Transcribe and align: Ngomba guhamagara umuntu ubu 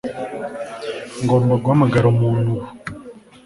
Ngomba 1.21 1.53
guhamagara 1.63 2.05
umuntu 2.13 2.49
ubu 2.55 2.65